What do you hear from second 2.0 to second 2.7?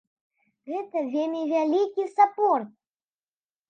сапорт.